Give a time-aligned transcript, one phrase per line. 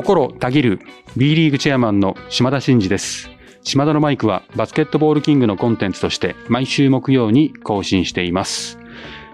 [0.00, 0.80] 心たぎる
[1.14, 3.28] B リーグチェアマンの島田真二です。
[3.62, 8.78] 島田のマイクはバスケットボールキングのコンテンツとして毎週木曜に更新しています。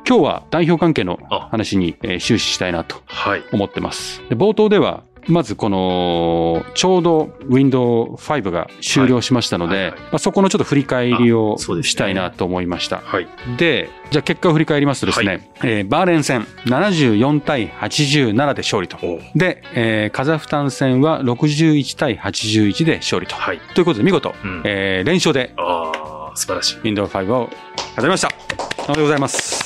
[0.08, 1.20] 今日は代表関係の
[1.52, 3.44] 話にえー終始したいなとはい。
[3.52, 4.24] 思ってます。
[4.28, 12.98] で冒頭では、まずこの、ちょうど Windows5 が終了しましたのではいはいはい、まあそこのちょっと振り返りをしたいなと思いました。
[12.98, 13.28] はい。
[13.56, 18.96] で、じゃあ結果を振り返りますとですね、えーバーレーン戦74対87で勝利と。
[19.02, 23.34] おで、えーカザフスタン戦は61対81で勝利と。
[23.34, 23.60] はい。
[23.74, 26.78] ということで見事、うんえー連勝でああ、素晴らしい。
[26.84, 27.50] Windows 5を
[27.96, 28.28] 飾りました。
[28.78, 29.65] おめでとうございます。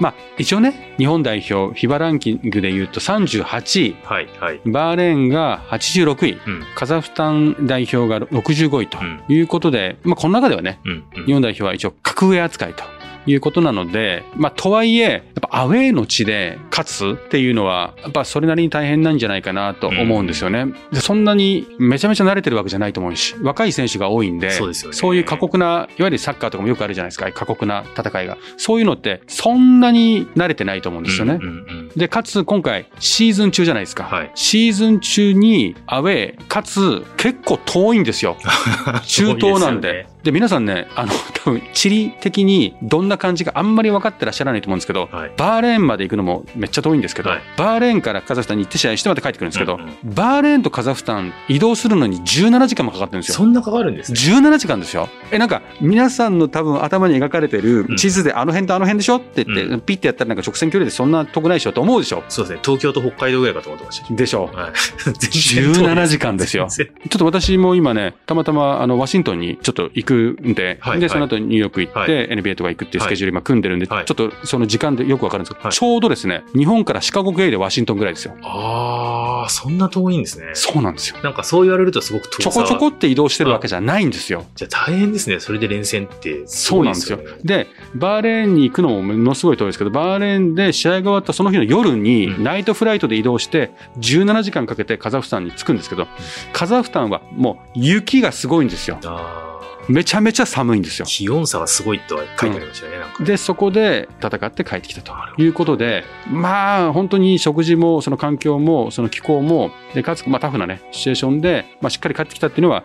[0.00, 4.28] まあ、一応ね、日本代表、フィバランキングで言うと38位、はい。
[4.40, 4.60] はい。
[4.66, 6.62] バーレーンが86位、うん。
[6.74, 11.04] カザフスタン代表が65位とうんいうことで、まあ、この中ではね、うん。
[11.16, 12.84] うん日本代表は一応格上扱いと
[13.26, 20.66] いうことなので、まあ、とはいえ、やっぱアウェーの地で勝つっていうのは、やっぱそれなりに大変なんじゃないかなと思うんですよね。
[20.92, 28.38] でそんなにめちゃめちゃ慣れてるわけじゃないと思うし、若い選手が多いんで、そうねそういう過酷な、いわゆるサッカーとかもよくあるじゃないですか、過酷な戦いが。
[28.56, 31.34] そういうのって、そんなに慣れてないと思うんですよね。
[31.34, 31.52] うんうんう
[31.84, 34.04] んで、かつ今回シーズン中じゃないですか。
[34.04, 38.36] はいシーズン中にアウェー、かつ結構遠いんですよ。
[39.06, 40.06] 中東なんで。
[40.26, 41.12] で、皆さんね、あの、
[41.44, 45.32] 多分地理的にどんな感じかあんまり分かってらっしゃらないと思うんですけど、はい。
[45.36, 53.34] バーレーンまで行くのもめっちゃ遠いんですけど、はいバーレーンからカザフスタンに行って試合してまた帰ってくるんですけど、うんうんバーレーンとカザフスタン移動するのに17時間もかかってるんですよ。
[53.36, 54.18] そんなかかるんですね。
[54.18, 55.08] 17時間ですよ。
[55.30, 62.60] え、なんか、皆さんの多分頭に描かれてる地図であの辺とあの辺でしょって言って、うピッてやったらなんか直線距離でそんな遠くないでしょと思うでしょそうですね。
[62.64, 64.14] 東京と北海道ぐらいかと思ってました。
[64.14, 64.72] でしょはい。
[65.18, 78.34] 全然遠い17時間ですよちょっと私も今ね、たまたまあのワシントンにちょっと行くんで、で、はいはいその後ニューヨーク行って、はい NBA とか行くっていうスケジュール今組んでるんで、はいちょっとその時間でよくわかるんですけど、はいちょうどですね、日本からシカゴ経由でワシントンぐらいですよ。
[78.42, 80.50] ああ、そんな遠いんですね。
[80.54, 81.18] そうなんですよ。
[81.22, 84.44] なんかそう言われるとすごく遠さちょこちょこって移動してるわけじゃないんですよ。
[84.54, 85.40] じゃあ大変ですね。
[85.40, 96.06] それで連戦ってすそうなんですよでバーレーンに行くのもものすごい遠いですけど、バーレーンで試合が終わったその日の夜にうんナイトフライトで移動して、17時間かけてカザフスタンに着くんですけど、
[96.52, 98.98] カザフスタンはもう雪がすごいんですよ。
[99.04, 99.55] ああ。
[99.88, 101.06] めちゃめちゃ寒いんですよ。
[101.06, 102.98] 気温差がすごいとは書いてありましたよね。
[102.98, 103.24] なんか。
[103.24, 112.84] で、そこで戦って帰ってきたということで、まあ、本当に食事も、その環境も、その気候も、で、かつ、まあ、タフなね、シチュエーションで、まあ、しっかり帰ってきたっていうのは、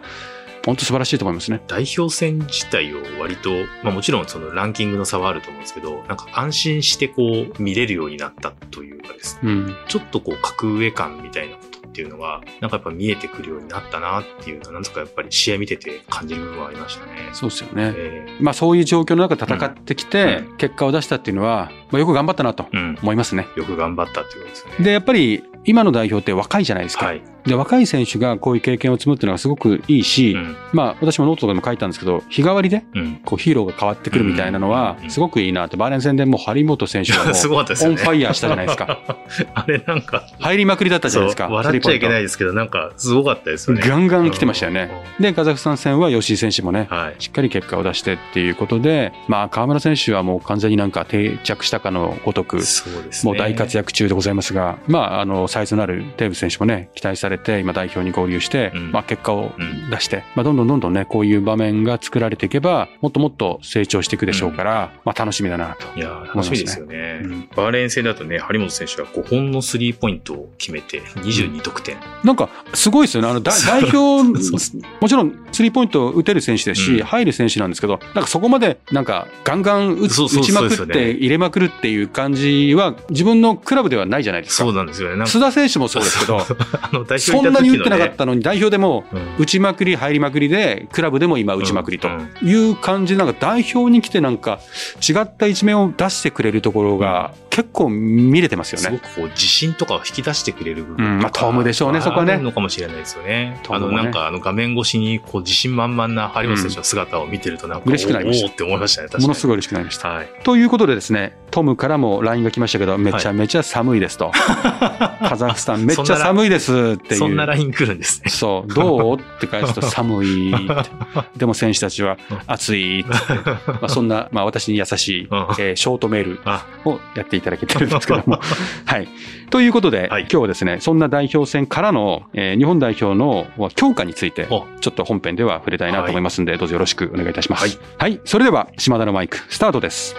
[0.66, 1.62] 本当素晴らしいと思いますね。
[1.68, 3.50] 代表戦自体を割と、
[3.84, 9.76] まあもちろんそのランキングの差はあると思うんですけど、なんか安心してこう見れるようになったというかですね、うん。
[9.88, 11.58] ちょっとこう格上感みたいな
[11.92, 17.30] っていうのが、なんかやっぱ見えてくるようになったなっていうのは、なんとかやっぱり試合見てて感じる部分はありましたね。
[17.34, 17.94] そうですよね。
[17.96, 22.68] えまあ、そういう状況の中で戦ってきて、結果を出したっていうのは、まあ、よく頑張ったなと。
[23.02, 23.48] 思いますね。
[23.58, 24.86] よく頑張ったっていうことですね。
[24.86, 27.06] で、やっぱり、今の代表って若いじゃないですか。
[27.06, 27.22] はい。
[27.46, 30.56] で、若い選手がこういう経験を積むっていうのはすごくいいし、うん。
[30.74, 33.16] まあ、私もノートとかでも書いたんですけど、日替わりで、うん。
[33.26, 37.28] こう、ヒーローが変わってくるみたいなのはう、んすごくいいなって、バーレーン戦でもう張本選手がもう。
[37.28, 39.00] オンファイヤーしたじゃないですか。
[39.56, 41.48] あれなんか、入りまくりだったじゃないですか。
[41.50, 42.24] 笑っちゃいけないい。
[42.24, 43.84] ですけど、なんかすごかったですよね。
[43.88, 44.92] ガンガン来てましたよね。
[45.18, 45.24] うん。
[45.24, 47.16] で、カザフスタン戦は吉井選手もね、はい。
[47.20, 53.32] しっかり結果を出してっていうことで、まあ、河村選手はもう完全になんか定着したかのごとく、そうですね。
[53.32, 66.00] もう大活躍中でございますが、まあ、あの、サイズのあるテーブス選手もね、期待されて、今代表に合流して、うんまあ、結果をうん出して、まあ、どんどんどんどんね、こういう場面が作られていけば、もっともっと成長していくでしょうから、まあ、楽しみだなと。
[66.00, 67.22] いやー楽しみですよね。
[67.24, 71.98] うんバーレーン戦だとね、張本選手が5本のスリーポイントを決めて22得点。
[72.24, 73.30] なんか、すごいですよね。
[73.30, 84.64] あの、だ 代表もちろん、スリーポイント打てる選手ですし、うん入る選手なんですけど、なんかそこまで、なんか、ガンガン打ちまくって入れまくるっていう感じは、自分のクラブではないじゃないですか。
[84.64, 85.18] そうなんですよね。
[85.18, 86.40] なんか須田選手もそうですけど、
[87.20, 94.60] そんなに打ってなかっね、たのに、代表でも、うん打ちまくり、入りまくりで、クラブでも今打ちまくりとうんいう感じで、なんか代表に来てなんか
[95.08, 98.86] 違った一面を出してくれるところが結構見れてますよね。
[98.86, 103.60] すごくこう自信とかを引き出してくれる部分うんまあトムでしょうねそこはねのかもしれないですよね。
[103.70, 109.10] ねのなんかあの画面越しにこう自信満々な張本選手の姿を見てるとなんか、嬉しくなりましたって思いましたね。
[109.20, 110.10] ものすごい嬉しくなりました。
[110.10, 110.30] はい。
[110.44, 114.32] ということでですね、トムからも LINE が来ましたけど、めちゃめちゃ寒いですと。
[115.32, 117.16] カザフスタンめっちゃ寒いですっていう。
[117.16, 118.30] そんなライン来るんですね。
[118.30, 119.16] そう、どう？
[119.16, 120.54] って返すと寒い。
[121.38, 122.18] でも選手たちは
[122.48, 123.10] 暑いって。
[123.10, 128.42] まあ、そんな、まあ私に優しい、うんえーショートメールあをやっていただけてるんですけども。
[128.86, 129.08] はい。
[129.50, 137.80] ということで、はい今日はですね、そんな代表戦からの、えー日本代表の強化について、おちょっと本編では触れたいなと思いますんで、どうぞよろしくお願いいたします。
[137.98, 138.20] はい。
[138.26, 140.14] それでは、島田のマイク、スタートです。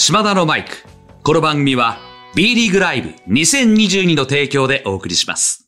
[0.00, 0.84] 島田のマイク。
[1.24, 1.98] この番組は
[2.36, 5.67] B リーグライブ2022の提供でお送りします。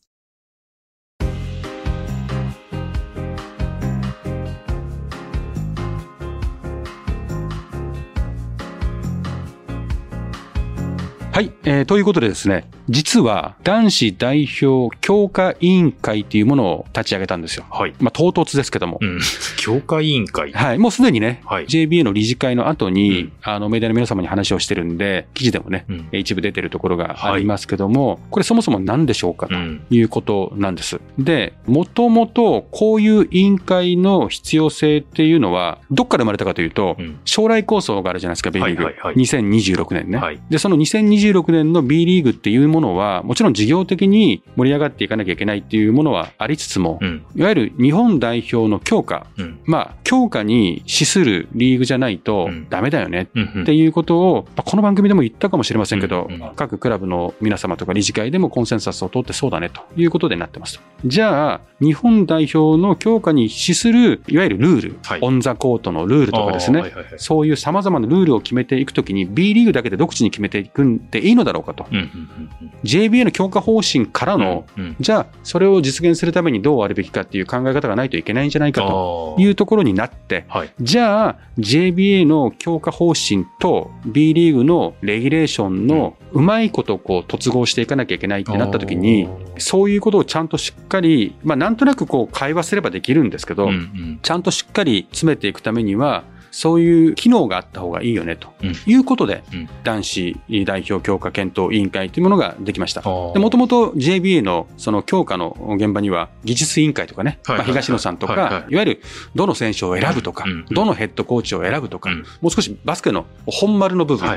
[11.31, 17.65] はい、えー、ということでですね、実は男子代表強化委員会というものを立ち上げたんですよ。
[17.71, 17.93] はい。
[18.01, 18.97] まあ唐突ですけども。
[18.99, 19.19] うん。
[19.57, 20.77] 強化委員会はい。
[20.77, 29.53] もうすでにね、はい、JBA の理事会の後に、うん、あの、メディアの皆様に話をしてるんで、記事でもね、うん、一部出てるところがありますけども、はい、これそもそも何でしょうかと
[29.89, 30.99] いうことなんです。
[31.17, 38.83] うん、で、もともとこういう委員会の必要性っていうのは、どっから生まれたかというと、将来構想があるじゃないですか、ベリーグ。
[38.83, 40.17] はいはいはい、2026年ね。
[40.17, 41.20] はい、で、その2026
[41.51, 53.29] 年の B リーグっていうものは、もちろん事業的に盛り上がっていかなきゃいけないっていうものはありつつも、うん、いわゆる日本代表の強化、うん、まあ、強化に資するリーグじゃないとダメだよね
[53.61, 60.83] っていうことを、この番組でも言ったかもしれませんけど、各クラブの皆様とか理事会でもコンセンサスを取ってそうだねということでなってますと。
[61.05, 71.85] じゃあ、日本代表の強化に資する、いわゆるルール、はい、オンザコートのルールとかですね、はいはいはい、そういう様々なルールを決めていくときに B リーグだけで独自に決めていくんでいいのだろうかと。
[71.91, 89.27] うんうんうん JBA の強化方針からの、うんうん、じゃあ、それを実現するためにどうあるべきかっていう考え方がないといけないんじゃないかというところになって、はい、じゃあ、JBA の強化方針と B リーグのレギュレーションのうまいことこう突合していかなきゃいけないってなった時に、
[89.57, 98.49] そういうことをちゃんとしっかり、まあなんとなくこう会話すればできるんですけど、うんうん、ちゃんとしっかり詰めていくためには、そういう機能があった方がいいよねと
[98.85, 103.01] いうことで、うん、男子代表強化検討委員会というものができました。
[103.01, 109.01] もともと JBA のその強化の現場には技術委員会とかね、まあ、東野さんとか、いわゆる
[109.35, 112.11] どの選手を選ぶとか、どのヘッドコーチを選ぶとか、
[112.41, 114.29] もう少しバスケの本丸の部分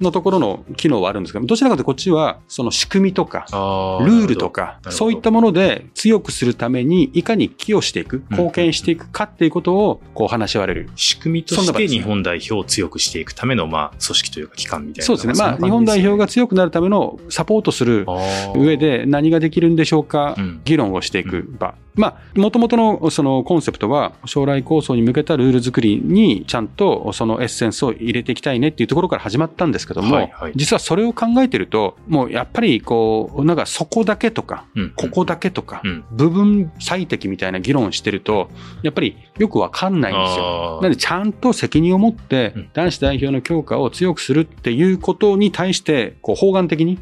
[0.00, 3.46] のところの機能はあるんですが、どちらかというとこっちはその仕組みとか、
[4.04, 10.90] ルールとか、そういったもので強くするためにいかに寄与していく、貢献していくかっていうことをこう話し合われる。
[10.96, 15.34] 仕組みとして日本代表を強くしていくための、まあ、組織というか機関みたいな、そうですね。
[15.34, 18.06] まあ、日本代表が強くなるためのサポートする
[18.54, 21.74] 上で何ができるんでしょうか、議論をしていく場。
[21.94, 38.48] まあ、もともとのそのコンセプトは、将来構想に向けたルール作りにちゃんとそのエッセンスを入れていきたいねっていうところから始まったんですけども、はいはい、実はそれを考えてると、もうやっぱりこう、なんかそこだけとか、うん、ここだけとか、うん、部分最適みたいな議論してると、
[38.82, 40.78] やっぱりよくわかんないんですよ。
[40.82, 46.96] なのでちゃんと責任を持って男子代表の強化を強くするっていうことに対して、こう方眼的に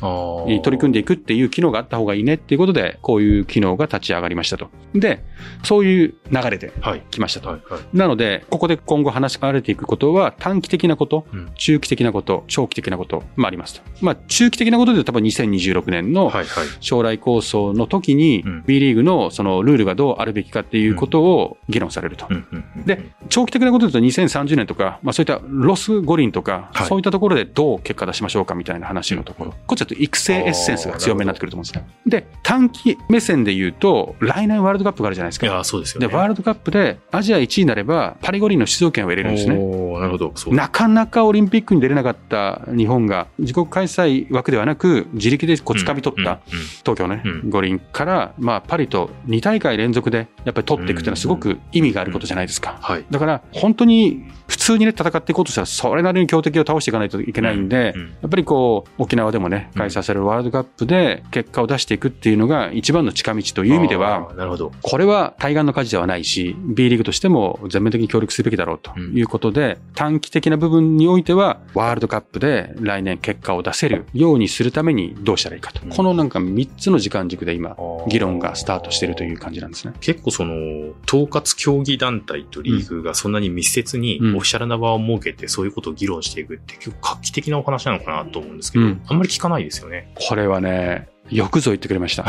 [0.63, 4.69] 取り組んでいくっていう機能があった方がいいねっていうことで、こういう機能が立ち上がりましたと。
[4.95, 5.25] で、
[5.63, 6.73] そういう流れで
[7.11, 7.49] 来ましたと。
[7.49, 13.83] はいはいはい、なので、ここで今後話し合われていくことは、短期的なこと、うん、中期的なこと、長期的なこともありますと。
[14.01, 16.33] まあ、中期的なことで多分2026年の
[16.81, 22.27] 将来構想の時に、B リーグのそのルールがどうあるべきかっていうことを議論されると。
[22.87, 29.55] で、長期的なことで言うと2030年とか、まあそういったロス五輪とか、はい、そういったところでどう結果出しましょうかみたいな話のところ。
[29.67, 31.87] こっちだと育成エッセンスが強めになってくると思うんですね。
[32.07, 35.47] で、短期目線で言うと、来年ワールドカップがあるじゃないですか。
[35.47, 36.07] いや、そうですよね。
[36.07, 39.55] で、ワールドカップでアジア1位になれば、パリ五輪の出場権を得れるんですね。
[39.55, 40.33] なるほど。
[40.49, 46.41] なかなかオリンピックに出れなかった日本が、自国開催枠ではなく、自力でこう掴み取った
[46.85, 52.79] 東京ね、五輪から、まあ、パリと2大会連続でやっぱり取っていくっていうのはすごく意味があることじゃないですか。
[52.81, 64.60] はい、だから、本当に普通にね、戦っていこうとしたら、それなりに強敵を倒していかないといけないんで、やっぱりこう、沖縄でもね、開催されるワールドカップで結果を出していくっていうのが一番の近道という意味では、なるほど。
[64.83, 75.81] これは対岸の火事ではないし、B リーグとしても全面的に協力すべきだろうということで、短期的な部分においては、ワールドカップで来年結果を出せるようにするためにどうしたらいいかと。
[75.87, 77.77] このなんか3つの時間軸で今、
[78.09, 79.95] 議論がスタートしているという感じなんですね。
[80.01, 80.55] 結構その、
[81.07, 90.13] 統括競技団体とリーグがそんなに密接にオフィシャルな場を設けてそういうことを議論していくって結構画期的なお話なのかなと思うんですけど、あんまり聞かないですよね。
[90.15, 92.27] これはね、よくぞ言ってくれました。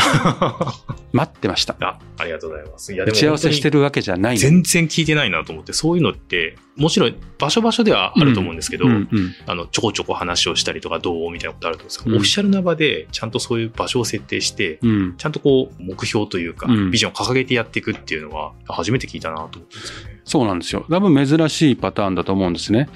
[1.13, 1.75] 待ってました。
[1.81, 2.93] あ、ありがとうございます。
[2.93, 20.20] いや、打ち合わせしてるわけじゃない全然聞いてないなと思って、そういうのって、もちろん場所場所ではあると思うんですけど、うんうんうん、あの、ちょこちょこ話をしたりとかどうみたいなことあると思うんですけど、うん、オフィシャルな場でちゃんとそういう場所を設定して、うん、ちゃんとこう、目標というか、ビジョンを掲げてやっていくっていうのは、初めて聞いたなと思ってますよね。
[20.23, 20.85] そうなんですよ。
[20.89, 22.89] 多分珍しいパターンだと思うんですね。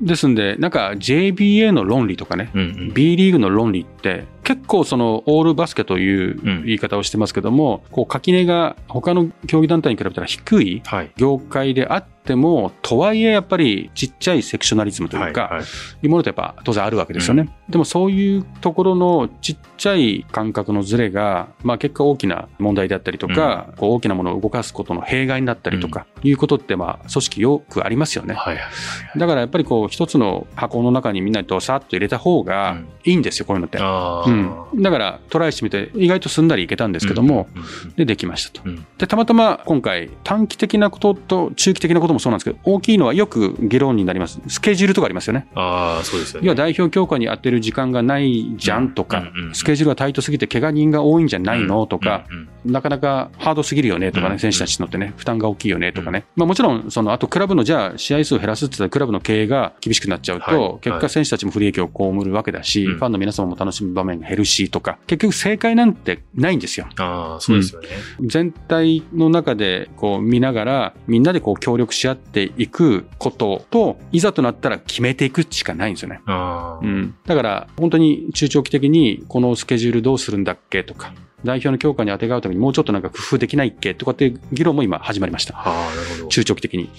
[0.00, 10.82] ですんで、なんか JBA の論理とかね、うんうん、B リーグの論理って結構そのオールバスケという言い方をしてますけども、こう垣根が他の競技団体に比べたら低い
[11.16, 15.64] 業界であって、も、とはいえやっぱりちっちゃいセクショナリズムというか、はいはい、
[16.02, 17.42] いうものってやっぱ当然あるわけですよね。
[17.68, 28.34] うん、でもそういうところのちっちゃい感覚のズレが、まあ結果大きな問題であったりとか、うん、こう大きなものを動かすことの弊害になったりとか、いうことってまあ組織よくありますよね。
[28.34, 33.78] はいはい、だからやっぱりこう一つの箱の中にみんなとさっと入れた方がいいんですよ、こういうのって。
[33.78, 37.48] うん、だからトライしてみて意外とすんなりいけたんですけども、
[37.96, 38.68] で、できましたと。
[38.98, 44.40] で、たまたま今回短期的なことと中期的なこともそうなんですけど、大きいのはよく議論になります。
[44.48, 45.46] スケジュールとかありますよね。
[45.54, 46.46] ああ、そうですよね。
[46.46, 52.24] 要は代表強化に当てる時間がないじゃんとか、スケジュールがタイトすぎて怪我人が多いんじゃないのとか、
[52.64, 56.24] なかなかハードすぎるよねとかね、選手たちのってね、負担が大きいよねとかね。
[56.34, 66.86] まあもちろん、その、あとクラブのじゃあ試合数を減らすって言ったらクラブの経営が厳しくなっちゃうと、結果選手たちも不利益を被るわけだし、ファンの皆様も楽しむ場面が減るしとか、結局正解なんてないんですよ。
[66.96, 67.88] ああ、そうですよね。
[68.22, 76.20] 全体の中でこう見ながら、みんなでこう協力し合っていくことと、いざとなったら決めていくしかないんですよね。
[76.26, 77.14] うん。
[77.26, 81.12] だから、本当に中長期的にこのスケジュールどうするんだっけとか、
[81.46, 85.54] 代表の強化に当てがうためにもうちょっとなんか工夫できないっけとかっていう議論も今始まりました。
[85.54, 86.28] はあ、なるほど。
[86.28, 86.90] 中長期的に。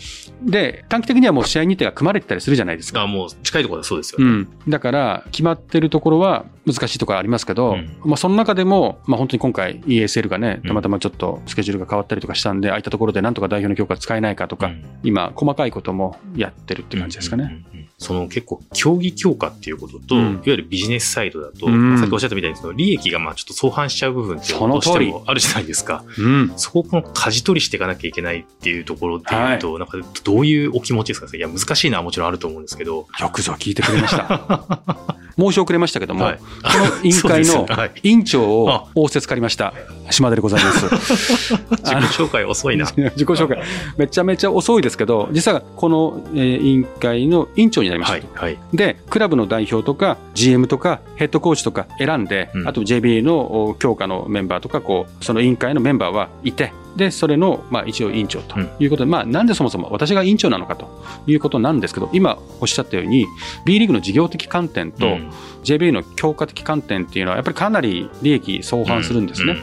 [0.43, 3.01] で、短期的にはもう試合日程が組まれてたりするじゃないですか。
[3.01, 4.25] あもう近いところはそうですよね。
[4.25, 4.49] うん。
[4.67, 17.43] だから、決まってるところは難しいところありますけど、うん、まあその中でも、まあ本当に今回 ESL がね、たまたまちょっとスケジュールが変わったりとかしたんで、うん、ああいったところでなんとか代表の強化使えないかとか、うん、今細かいこともやってるって感じですかね。
[17.43, 26.03] うんうんうんその結構競技強化っていうことと、うん、いわゆるビジネスサイドだと、うん、さっきおっしゃったみたいにその利益がまあちょっと相反しちゃう部分ってどうしてもあるじゃないですか。
[26.19, 33.07] うん、そこをこの舵取りしていかなきゃいけないっていうところっていうと、はい、なんかどういうお気持ちですかいや難しいのはもちろんあると思うんですけど。
[33.19, 35.17] よくぞ聞いてくれました。
[35.37, 37.67] 申し遅れましたけども、はい、この委員会の
[38.03, 39.73] 委員長を仰せつかりました。
[40.09, 41.53] 島田でございます。
[41.83, 42.85] 自己紹介遅いな。
[42.95, 43.61] 自己紹介。
[43.97, 48.17] めちゃめちゃ遅いですけど、実はこの、えー、委員会の委員長になりました。
[48.39, 60.89] はいはい、で、クラブの代表とか GM とかヘッドコーチとか選んで、うん、あと JBA の強化のメンバーとか、こう、その委員会のメンバーはいて、で、それの、まあ、一応委員長ということで、うん、まあ、なんでそもそも私が委員長なのかと
[61.27, 63.25] いうことなんですけど、今おっしゃったように、
[63.65, 65.17] B リーグの事業的観点と、
[65.63, 69.57] JBA の強化的観点っていうのは、やっぱりかなり利益相反するんですね。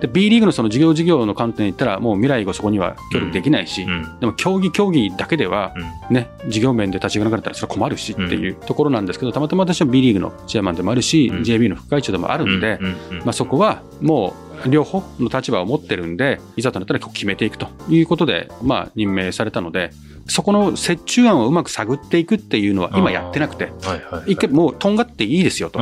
[0.00, 3.86] で、B リーグのその事業事業の観点で言ったら、もう未来がそこには協力できないし、
[4.20, 5.74] でも競技競技だけでは、
[6.10, 12.78] ね、事業面で立ち行かなかったらそれは困るしっていうところなんですけど、たまたま私は B リーグのチェアマンでもあるし、JB の副会長でもあるんで、
[13.24, 19.90] まあ、そこはもう、両方の立場を持ってるんで、いざとなったら決めていくということで、まあ、任命されたので、
[20.28, 23.72] そこの折衷案をうまく探っていくっていうのは今やってなくて、
[24.26, 25.80] 一回もうとんがっていいですよと、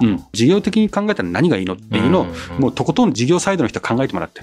[0.00, 2.26] うん、事業的に考えたら何がいいのっていうのを、
[2.58, 4.42] もうとことん事業サイドの人は考えてもらって、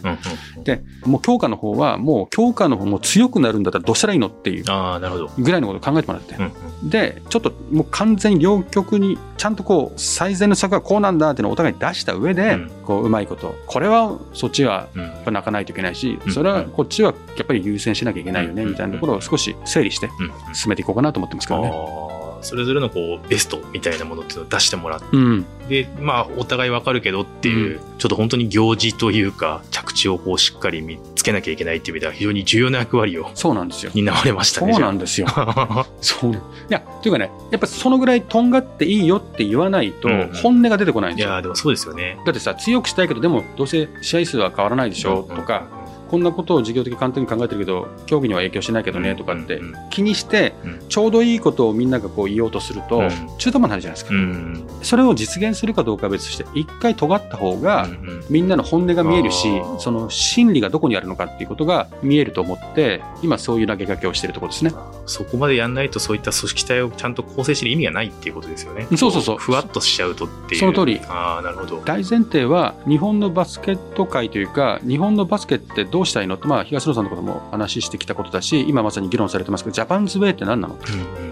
[0.64, 6.36] で、もう強化の方は、もう強化の方も強くなるんだったらどうしたらいいのっていうぐらいのことを考えてもらって、
[6.84, 20.10] で、ちょっともう完全に両極にちゃんとこう最善の策はこうなんだっていうのをお互い出した上で、こううまいこと、これはそっちはやっぱ泣かないといけないし、それはこっちはやっぱり優先しなきゃいけないよねみたいなところを少し整理して
[20.54, 22.10] 進めていこうかなと思ってますけどね。
[22.42, 33.92] それぞれのこうベストみたいなものっていうのを出してもらって、うん、でまあお互いわかるけどっていう、うん、ちょっと本当に行事というか着地をこうしっかり見つけなきゃいけないっていう意味では非常に重要な役割をそうなんですよ。
[33.94, 35.28] 担われましたねそうなんですよ。
[36.02, 36.34] そう。
[36.34, 36.38] い
[36.70, 40.10] やというかねやっぱそのぐらいとんがっていいよって言わないと
[40.42, 42.18] 本音が出てこないんですよ、いやでもそうですよね。
[42.26, 45.68] だってさ強くしたいけどでもどうせ試合数は変わらないでしょ、うとか
[46.10, 50.54] こんなことを事業的簡単に考えてるけど競技には影響しないけどねとかって気にして
[50.90, 53.04] ちょうどいいことをみんながこう言おうとすると
[53.38, 57.88] 中途半端になるじゃないですか、それを実現するかどうかは別として一回尖った方が
[58.30, 64.72] みんなの本音が見えるしその心理がどこにあるのかっていうことが見えると思って今そういう投げかけをしているところですね。
[65.06, 68.88] そこまでやんないとそういった組織体をちゃんと構成してる意味がないっていうことですよね。
[68.96, 69.38] そうそうそう。
[69.38, 70.60] ふわっとしちゃうとっていう。
[70.60, 71.00] その通り。
[71.08, 71.82] ああなるほど。
[71.86, 76.36] 大前提は日本のバスケット界というか日本のバスケってどうしたいの？
[76.36, 80.82] ってまあ東野さんのことも話してきたことだし今まさに議論されてますけどジャパンズウェイって何なの、うん。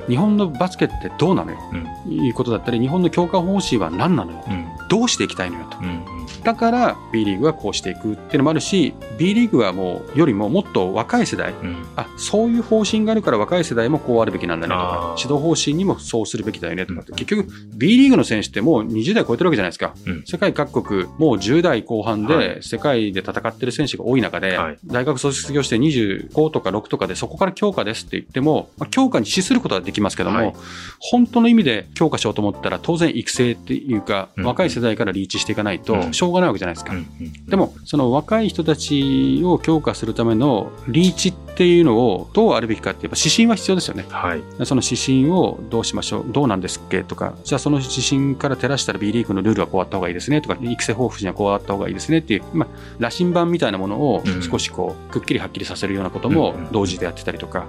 [0.02, 1.60] うん、日本のバスケってどうなのよ、
[2.06, 5.66] うん、いうことだったり日本の強化方針は何なのよ、うん、どうしていきたいのよ？
[5.70, 6.06] と、うんうん、
[6.48, 30.54] だから B リーグはこうしていくっていうのもあるし B リーグはもうよりももっと若い世代、うん、あそういう方針があるから若い世代もこうあるべきなんだねとか指導方針にもそうするべきだよねとかって、結局 B リーグの選手ってもう20代超えてるわけじゃないですか、うん、世界各国もう10代後半で世界で戦ってる選手が多い中で、はい、大学卒業して25とか6とかでそこから強化ですって言っても、まあ、強化に資することはできますけども、はい、
[31.00, 36.94] 本当の意味で強化しようと思ったら当然育成っていうか、うん、若い世代からリーチしていかないとうがないわけじゃないですか。
[36.94, 44.06] うんうん、でもその若い人たちを強化するためのリーチっていうのをどうあるべきかってやっぱ指針は必要ですよね。
[44.10, 47.34] はい、その指針をどうしましょうどうなんですっけとか。
[47.44, 50.40] じゃあその指針から照らしたら B リーグのルールはこうあった方がいいですね。
[50.42, 57.66] とか育成豊富にはこうあった方がいいですねっていう、まあ、羅針盤みたいなものを少しこうくっきりはっきりさせるようなことも同時でやってたりとか、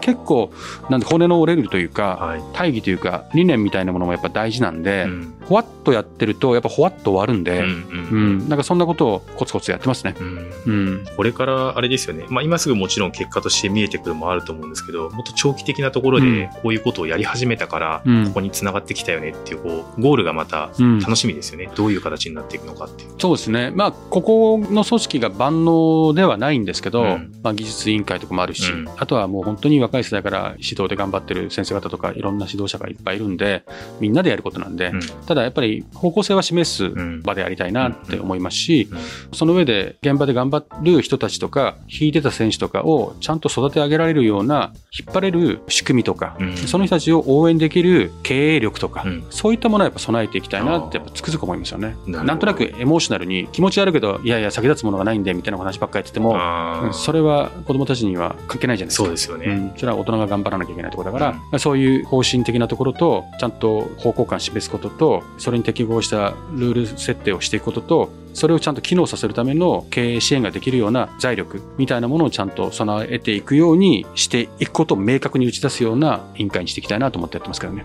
[0.00, 0.52] 結構
[0.88, 5.08] なんで骨の折れるというか、大義というか理念みたいなものもやっぱ大事なんで、
[5.46, 10.14] ほわっとやってるとやっぱほわっと終わるんで、うんなんかそんなことをコツコツやってますね。
[10.66, 11.04] うん。
[11.16, 23.10] これからあれですよね、まあ、今すぐもちろん結果として見えてくるもあると思うんですけどもっと長期的なところでこういうことをやり始めたから、ここにつながってきたよねっていうこうゴールがまた楽しみですよね、どういう形になっていくのかっていう。
[23.18, 33.64] そうですね、まあ、ここの組織が万能ではないんですけど、まあ、技術委員会とかもあるし、あとはもう本当に若い世代から指導で頑張ってる先生方とかいろんな指導者がいっぱいいるんで
[34.00, 34.92] みんなでやることなんで、
[35.26, 36.90] ただやっぱり方向性は示す
[37.22, 38.88] 場でありたいなって思いますし、
[39.32, 51.96] その上で現場で頑張る人たちとか引いてた選手とかをちゃんと育て上げられるような引っ張れる仕組みとか、その人たちを応援できる経営力とか、そういったものはやっぱ備えていきたいなってやっぱつくづく思いますよね。
[52.06, 59.04] なんとなくエモーショナルに気持ちあるけどいやいや先立つものがないんでみたいな話ばっかり言っててもそれは子供たちには関係ないじゃないですか。
[59.04, 77.84] そうですよね、うん、それは大人が頑張らなきゃいけないところだから、うん、そういう方針的なところとちゃんと方向感示すこととそれに適合したルール設定をしていくこととそれをちゃんと機能させるための経営支援ができるような財力みたいなものをちゃんと備えていくようにしていくことを明確に打ち出すような委員会にしていきたいなと思ってやってますからね。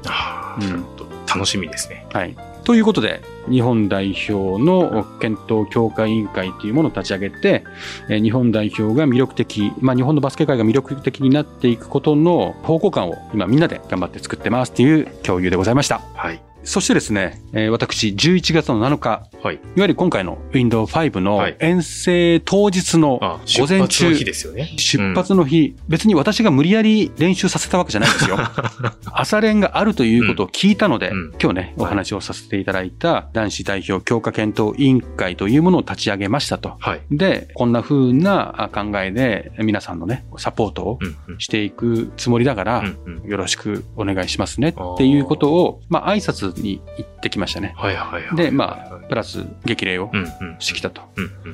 [0.62, 0.86] うん、
[1.28, 2.06] 楽しみですね。
[2.14, 2.36] はい。
[2.64, 7.64] ということで、日本代表の検討強化委員会というものを立ち上げて、
[8.10, 16.02] 日本代表が魅力的、まあ、日本のバスケ界が魅力的になっていくことの方向感を今みんなで頑張って作ってますという共有でございました。
[16.14, 16.42] はい。
[16.68, 24.74] そしてですね、えー、私、11月の7日、はい、いわゆる今回の Windows 5の遠征当日の午前中、出発の日ですよね。
[24.76, 28.38] 出発の日、うん、別に私が無理やり練習させたわけじゃないんですよ。
[29.14, 36.76] 朝練があるということを聞いたので、うん、今日ね、お話をさせていただいた男子代表強化検討委員会というものを立ち上げましたと。
[36.80, 41.00] はい、で、こんな風な考えで皆さんのね、サポートを
[41.38, 42.84] していくつもりだから、
[43.26, 47.74] よろしくお願いしますねっていうことを、まあ挨拶に行ってきましたね。
[47.78, 48.36] はいはいはい。
[48.36, 50.12] で、まあ、プラス激励を
[50.60, 51.02] してきたと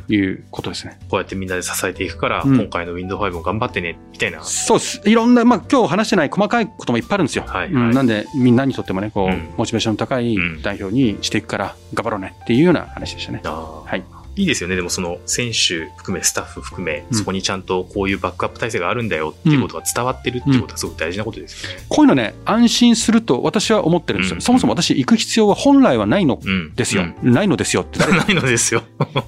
[0.07, 0.99] いうことですね。
[1.09, 4.43] こうやってみんなで支えていくから、今回の Windows 5も頑張ってね、みたいな。
[4.43, 5.01] そうです。
[5.05, 7.45] いろんな、まあ今日話してない細かいこともいっぱいあるんですよ。
[7.47, 13.41] はい、はい、なんで、みんなにとってもね、こう、モチベーション高い代表にしていくから頑張ろうねっていうような話でしたね。
[13.43, 14.22] はい。
[14.35, 14.75] いいですよね。
[14.75, 21.85] でもその選手含めスタッフ含め、そこにちゃんとこういうバックアップ体制があるんだよっていうことが伝わってるっていうことはすごく大事なことですよね。
[21.89, 24.41] こういうのね、安心すると私は思ってるんですよ。
[24.41, 26.39] そもそも私行く必要は本来はないの
[26.75, 27.05] ですよ。
[27.21, 28.83] ないのですよって誰 ないのですよ。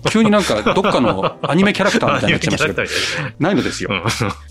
[0.10, 2.90] 急になんかどっかのアニメキャラクターみたいになっちゃいましたけど。
[3.40, 3.90] ないのですよ。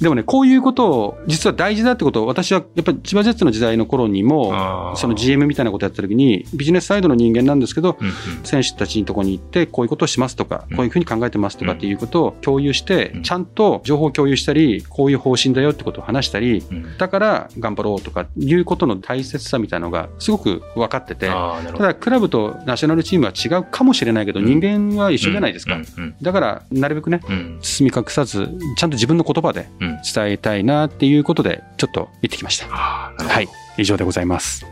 [0.00, 7.98] でもね、こういうことを実は大事だってことを私はやっぱり千葉ジェッツの時代の頃にも、その GM みたいなことやった時にビジネスサイドの人間なんですけど、
[8.44, 16.62] 選手たちのところに行ってこういうことをしますとか、こういうふうに考ええてますとかっていうことを共有して、ちゃんと情報を共有したり、こういう方針だよってことを話したり、
[16.98, 25.78] だから頑張ろうとかいうことの大切さみたいなのがすごく分かってて、ただクラブとナショナルチームは違うかもしれないけど、人間は一緒じゃないですか。
[26.22, 27.20] だからなるべくね、
[27.60, 32.66] 包み隠さず、ちゃんと自分の言葉で伝えたいなっていうことで、ちょっと言ってきました。
[32.66, 33.48] はい。
[33.76, 34.66] 以上でございます。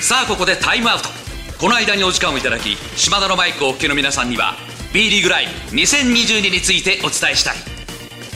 [0.00, 1.27] さあここでタイムアウト
[1.58, 4.54] この間にお時間をいただき島田のマイクをお聞きの皆さんには
[4.94, 7.56] B リーグライブ2022についてお伝えしたい。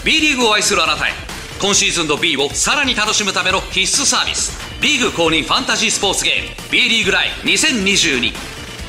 [0.04, 1.12] B リーグを愛するあなたへ
[1.60, 8.32] 今シーズンの B をさらに楽しむための必須サービスリーグ公認ファンタジースポーツゲーム B リーグライブ2022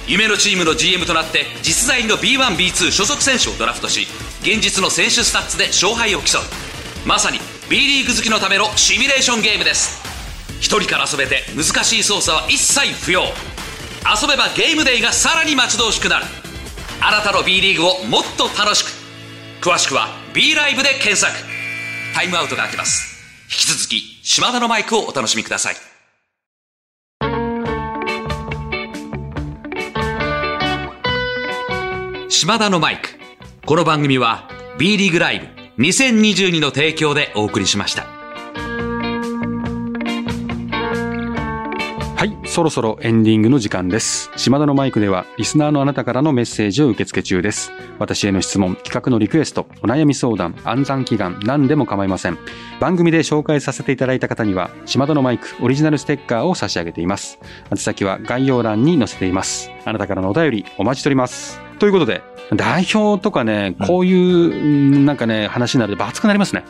[0.08, 4.08] 夢のチームの GM となって実在の B1B2 所属選手をドラフトし
[4.42, 6.42] 現実の選手スタッツで勝敗を競う。
[7.06, 7.38] まさに
[7.70, 10.02] B リーグ好きのためのシミュレーションゲームです。
[10.60, 13.26] 一人から遊べて難しい操作は一切不要。
[14.06, 16.26] 遊べば game day がさらに待ち遠しくなる。
[17.02, 18.92] あなたの B リーグをもっと楽しく。
[19.62, 21.34] 詳しくは B ライブで検索。
[22.14, 23.14] タイムアウトが明けます。
[23.46, 25.76] 引き続き島田のマイクをお楽しみください。
[32.30, 33.10] 島田のマイク。
[33.66, 38.13] この番組は B リーグライブ2022の提供でお送りしました。
[42.54, 44.30] そろそろエンディングの時間です。
[44.36, 47.72] 島田のマイクでは、リスナーのあなたからのメッセージを受け付け中です。
[47.98, 52.38] 私への質問、企画のリクエスト、お悩み相談、暗算祈願、何でも構いません。
[52.80, 57.40] 番組で紹介させていただいた方には、島田のマイクオリジナルステッカーを差し上げています。
[57.72, 59.72] 宛先は概要欄に載せています。
[59.84, 61.60] あなたからのお便り、お待ちしております。
[61.80, 62.22] ということで、
[62.56, 66.64] 代表とかね、こういう、なんかね、話になると熱くなりますね。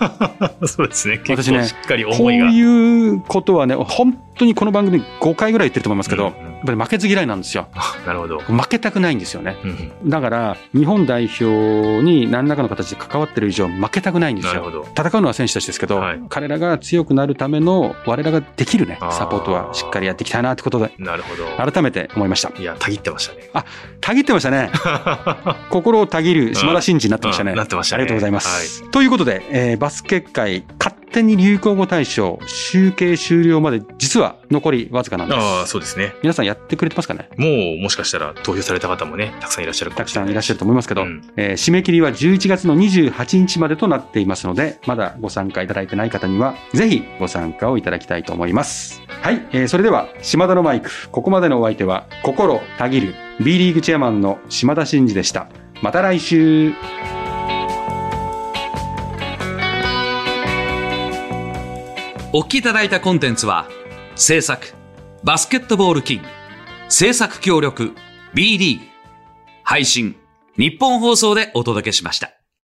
[0.64, 1.18] そうですね。
[1.18, 2.46] 結構しっかり思いが。
[2.46, 7.68] こういうことはね、本当にこの番組5回ぐらい言ってると思いますけど、うんやっぱり負けず嫌いなんですよ。
[8.04, 8.38] なるほど。
[8.40, 9.56] 負けたくないんですよね。
[10.02, 14.84] うん、だから、日本代表に何らかの形で関わってる以上、負けたくないんですよ。
[14.96, 21.44] 戦うのは選手たちですけど、はい、彼らが強くなるための、我らができるね、サポートはしっかりやっていきたいなってことで、なるほど。
[21.70, 22.50] 改めて思いました。
[22.58, 23.50] いや、たぎってましたね。
[23.52, 23.64] あ、
[24.00, 24.70] たぎってましたね。
[25.70, 27.54] 心をたぎる島田真二になってましたね。
[27.54, 28.02] なってましたね。
[28.02, 28.82] ありがとうございます。
[28.82, 35.38] はい、ということで、えー、バスケ界、勝手に流行語大賞、集計終了まで、実は残りわずかなんです。
[35.38, 36.14] ああ、そうですね。
[36.22, 37.28] 皆さんやってくれてますかね？
[37.36, 49.02] もう、もしかしたら投票された方もね、たくさんいらっしゃるたくさんいらっしゃると思いますけど、うん、えー、締め切りは11月の28日までとなっていますので、まだご参加いただいてない方には、ぜひご参加をいただきたいと思います。
[49.22, 55.48] はい、えー、それでは、島田のマイク、ここまでのお相手は、心たぎる、B リーグチェアマンの島田真二でした。
[55.82, 56.72] また来週。
[62.30, 63.66] お聞きいただいたコンテンツは、
[64.14, 64.74] 制作、
[65.24, 66.28] バスケットボールキング、
[66.90, 67.94] 制作協力、
[68.34, 68.80] B リー、
[69.64, 70.14] 配信、
[70.58, 72.37] 日本放送でお届けしました。